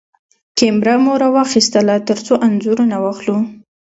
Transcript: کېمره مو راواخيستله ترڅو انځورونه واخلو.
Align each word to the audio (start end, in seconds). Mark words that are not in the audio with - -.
کېمره 0.57 0.95
مو 1.03 1.13
راواخيستله 1.21 1.95
ترڅو 2.07 2.33
انځورونه 2.45 2.95
واخلو. 3.03 3.37